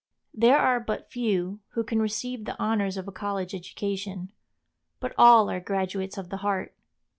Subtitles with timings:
[0.33, 4.31] There are but few who can receive the honors of a college education,
[4.99, 6.73] but all are graduates of the heart.